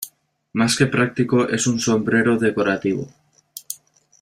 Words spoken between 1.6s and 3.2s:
un sombrero decorativo.